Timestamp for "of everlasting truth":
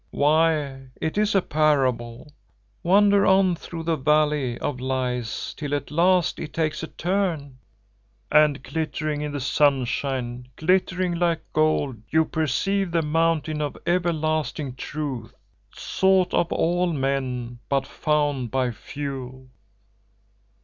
13.61-15.35